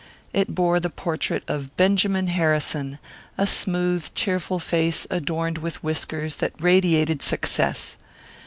It 0.33 0.55
bore 0.55 0.79
the 0.79 0.89
portrait 0.89 1.43
of 1.47 1.77
Benjamin 1.77 2.25
Harrison, 2.25 2.97
a 3.37 3.45
smooth, 3.45 4.09
cheerful 4.15 4.57
face 4.57 5.05
adorned 5.11 5.59
with 5.59 5.83
whiskers 5.83 6.37
that 6.37 6.59
radiated 6.59 7.21
success. 7.21 7.97